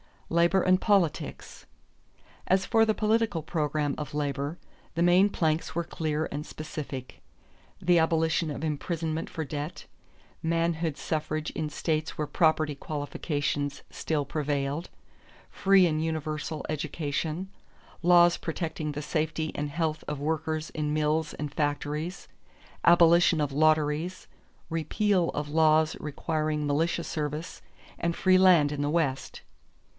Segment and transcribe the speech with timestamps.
[0.31, 1.65] =Labor and Politics.=
[2.47, 4.57] As for the political program of labor,
[4.95, 7.21] the main planks were clear and specific:
[7.81, 9.85] the abolition of imprisonment for debt,
[10.41, 14.89] manhood suffrage in states where property qualifications still prevailed,
[15.51, 17.49] free and universal education,
[18.01, 22.27] laws protecting the safety and health of workers in mills and factories,
[22.85, 24.27] abolition of lotteries,
[24.69, 27.61] repeal of laws requiring militia service,
[27.99, 29.41] and free land in the West.